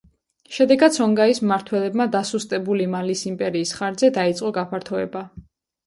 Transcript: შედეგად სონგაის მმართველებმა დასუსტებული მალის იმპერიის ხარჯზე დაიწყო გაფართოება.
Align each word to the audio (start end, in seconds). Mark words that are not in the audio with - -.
შედეგად 0.53 0.95
სონგაის 0.97 1.41
მმართველებმა 1.43 2.09
დასუსტებული 2.17 2.89
მალის 2.97 3.25
იმპერიის 3.35 3.79
ხარჯზე 3.79 4.15
დაიწყო 4.21 4.55
გაფართოება. 4.61 5.29